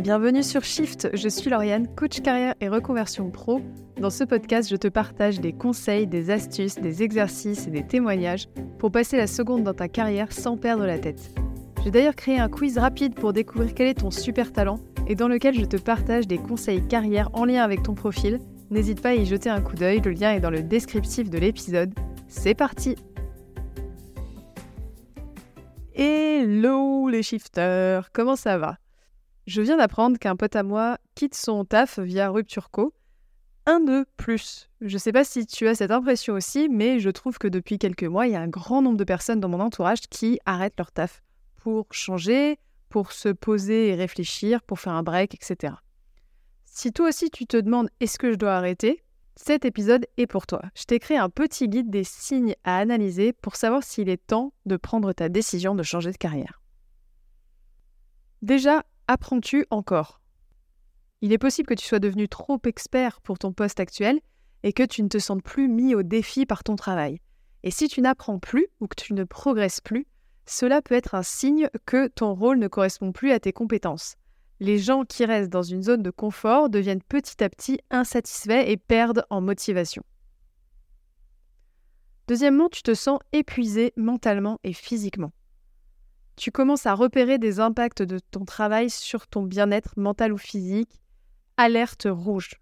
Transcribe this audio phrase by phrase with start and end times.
[0.00, 3.60] Bienvenue sur Shift, je suis Lauriane, coach carrière et reconversion pro.
[4.00, 8.48] Dans ce podcast, je te partage des conseils, des astuces, des exercices et des témoignages
[8.78, 11.34] pour passer la seconde dans ta carrière sans perdre la tête.
[11.84, 15.28] J'ai d'ailleurs créé un quiz rapide pour découvrir quel est ton super talent et dans
[15.28, 18.38] lequel je te partage des conseils carrière en lien avec ton profil.
[18.70, 21.36] N'hésite pas à y jeter un coup d'œil, le lien est dans le descriptif de
[21.36, 21.92] l'épisode.
[22.26, 22.96] C'est parti
[25.94, 28.78] Hello les shifters, comment ça va?
[29.46, 32.94] Je viens d'apprendre qu'un pote à moi quitte son taf via Rupture Co.
[33.66, 34.68] Un de plus.
[34.80, 38.04] Je sais pas si tu as cette impression aussi, mais je trouve que depuis quelques
[38.04, 40.92] mois, il y a un grand nombre de personnes dans mon entourage qui arrêtent leur
[40.92, 41.22] taf
[41.56, 42.58] pour changer,
[42.88, 45.74] pour se poser et réfléchir, pour faire un break, etc.
[46.64, 49.04] Si toi aussi tu te demandes est-ce que je dois arrêter,
[49.36, 50.62] cet épisode est pour toi.
[50.74, 54.52] Je t'ai créé un petit guide des signes à analyser pour savoir s'il est temps
[54.66, 56.60] de prendre ta décision de changer de carrière.
[58.42, 60.20] Déjà, apprends-tu encore?
[61.20, 64.20] Il est possible que tu sois devenu trop expert pour ton poste actuel
[64.62, 67.18] et que tu ne te sentes plus mis au défi par ton travail.
[67.64, 70.06] Et si tu n'apprends plus ou que tu ne progresses plus,
[70.46, 74.14] cela peut être un signe que ton rôle ne correspond plus à tes compétences.
[74.60, 78.76] Les gens qui restent dans une zone de confort deviennent petit à petit insatisfaits et
[78.76, 80.04] perdent en motivation.
[82.28, 85.32] Deuxièmement, tu te sens épuisé mentalement et physiquement
[86.40, 91.02] tu commences à repérer des impacts de ton travail sur ton bien-être mental ou physique.
[91.58, 92.52] Alerte rouge.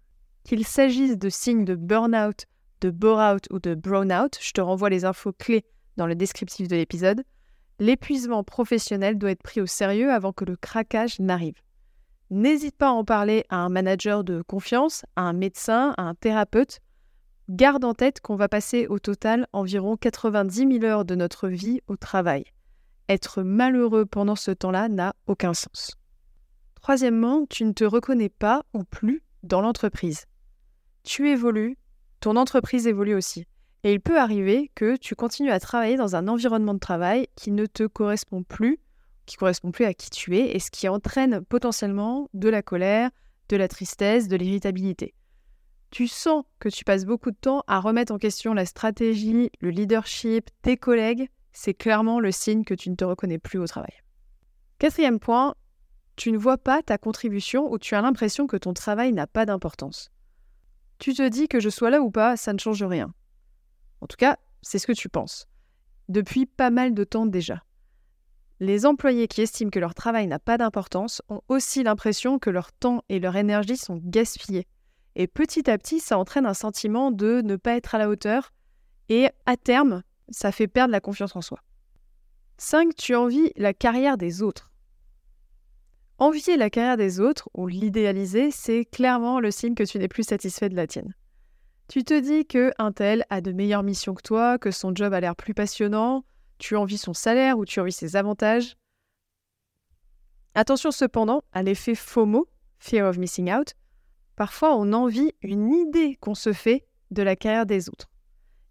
[0.43, 2.45] Qu'il s'agisse de signes de burn-out,
[2.81, 5.63] de bore-out ou de brown-out, je te renvoie les infos clés
[5.95, 7.23] dans le descriptif de l'épisode,
[7.79, 11.61] l'épuisement professionnel doit être pris au sérieux avant que le craquage n'arrive.
[12.31, 16.15] N'hésite pas à en parler à un manager de confiance, à un médecin, à un
[16.15, 16.79] thérapeute.
[17.47, 21.79] Garde en tête qu'on va passer au total environ 90 000 heures de notre vie
[21.87, 22.43] au travail.
[23.09, 25.97] Être malheureux pendant ce temps-là n'a aucun sens.
[26.79, 30.25] Troisièmement, tu ne te reconnais pas ou plus dans l'entreprise.
[31.03, 31.75] Tu évolues,
[32.19, 33.45] ton entreprise évolue aussi.
[33.83, 37.51] Et il peut arriver que tu continues à travailler dans un environnement de travail qui
[37.51, 38.79] ne te correspond plus,
[39.25, 43.09] qui correspond plus à qui tu es, et ce qui entraîne potentiellement de la colère,
[43.47, 45.15] de la tristesse, de l'irritabilité.
[45.91, 49.71] Tu sens que tu passes beaucoup de temps à remettre en question la stratégie, le
[49.71, 53.93] leadership, tes collègues, c'est clairement le signe que tu ne te reconnais plus au travail.
[54.77, 55.55] Quatrième point,
[56.15, 59.45] tu ne vois pas ta contribution ou tu as l'impression que ton travail n'a pas
[59.45, 60.11] d'importance.
[60.97, 63.13] Tu te dis que je sois là ou pas, ça ne change rien.
[64.01, 65.47] En tout cas, c'est ce que tu penses.
[66.09, 67.63] Depuis pas mal de temps déjà.
[68.59, 72.73] Les employés qui estiment que leur travail n'a pas d'importance ont aussi l'impression que leur
[72.73, 74.67] temps et leur énergie sont gaspillés.
[75.15, 78.51] Et petit à petit, ça entraîne un sentiment de ne pas être à la hauteur
[79.07, 81.59] et à terme, ça fait perdre la confiance en soi.
[82.57, 82.95] 5.
[82.95, 84.71] Tu envies la carrière des autres.
[86.17, 90.23] Envier la carrière des autres, ou l'idéaliser, c'est clairement le signe que tu n'es plus
[90.23, 91.15] satisfait de la tienne.
[91.87, 95.13] Tu te dis que un tel a de meilleures missions que toi, que son job
[95.13, 96.25] a l'air plus passionnant,
[96.57, 98.75] tu envies son salaire ou tu envies ses avantages.
[100.55, 103.75] Attention cependant à l'effet FOMO, Fear of Missing Out.
[104.35, 108.09] Parfois, on envie une idée qu'on se fait de la carrière des autres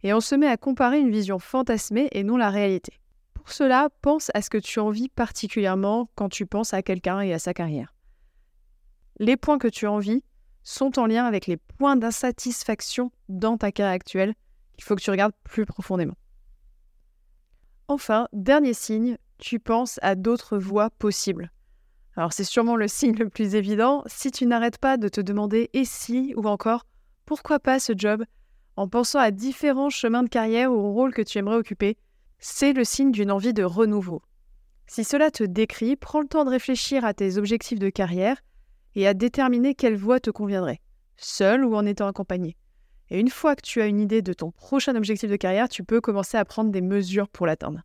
[0.02, 2.92] et on se met à comparer une vision fantasmée et non la réalité.
[3.34, 7.32] Pour cela, pense à ce que tu envies particulièrement quand tu penses à quelqu'un et
[7.32, 7.94] à sa carrière.
[9.18, 10.22] Les points que tu envies
[10.62, 14.34] sont en lien avec les points d'insatisfaction dans ta carrière actuelle
[14.76, 16.16] qu'il faut que tu regardes plus profondément.
[17.88, 21.50] Enfin, dernier signe, tu penses à d'autres voies possibles.
[22.16, 25.70] Alors c'est sûrement le signe le plus évident si tu n'arrêtes pas de te demander
[25.72, 26.84] et si ou encore
[27.24, 28.24] pourquoi pas ce job
[28.78, 31.96] en pensant à différents chemins de carrière ou rôles que tu aimerais occuper,
[32.38, 34.22] c'est le signe d'une envie de renouveau.
[34.86, 38.40] Si cela te décrit, prends le temps de réfléchir à tes objectifs de carrière
[38.94, 40.80] et à déterminer quelle voie te conviendrait,
[41.16, 42.56] seul ou en étant accompagné.
[43.10, 45.82] Et une fois que tu as une idée de ton prochain objectif de carrière, tu
[45.82, 47.82] peux commencer à prendre des mesures pour l'atteindre.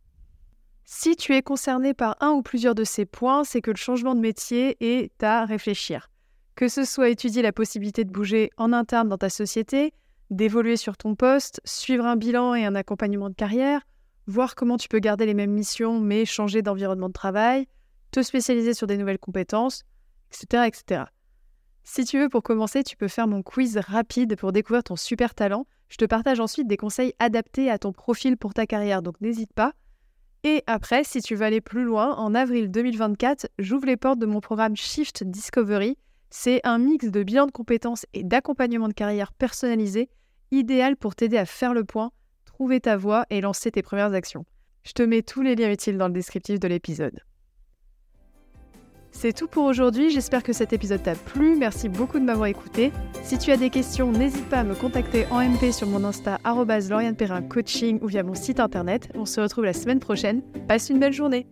[0.84, 4.14] Si tu es concerné par un ou plusieurs de ces points, c'est que le changement
[4.14, 6.08] de métier est à réfléchir.
[6.54, 9.92] Que ce soit étudier la possibilité de bouger en interne dans ta société,
[10.30, 13.82] d'évoluer sur ton poste, suivre un bilan et un accompagnement de carrière,
[14.26, 17.66] voir comment tu peux garder les mêmes missions mais changer d'environnement de travail,
[18.10, 19.84] te spécialiser sur des nouvelles compétences,
[20.30, 21.04] etc., etc.
[21.82, 25.34] Si tu veux, pour commencer, tu peux faire mon quiz rapide pour découvrir ton super
[25.34, 25.66] talent.
[25.88, 29.52] Je te partage ensuite des conseils adaptés à ton profil pour ta carrière, donc n'hésite
[29.52, 29.74] pas.
[30.44, 34.26] Et après, si tu veux aller plus loin, en avril 2024, j'ouvre les portes de
[34.26, 35.98] mon programme Shift Discovery.
[36.36, 40.10] C'est un mix de bilan de compétences et d'accompagnement de carrière personnalisé
[40.50, 42.10] idéal pour t'aider à faire le point,
[42.44, 44.44] trouver ta voie et lancer tes premières actions.
[44.82, 47.20] Je te mets tous les liens utiles dans le descriptif de l'épisode.
[49.12, 52.90] C'est tout pour aujourd'hui, j'espère que cet épisode t'a plu, merci beaucoup de m'avoir écouté.
[53.22, 56.40] Si tu as des questions, n'hésite pas à me contacter en MP sur mon Insta
[57.48, 59.08] Coaching ou via mon site internet.
[59.14, 60.42] On se retrouve la semaine prochaine.
[60.66, 61.46] Passe une belle journée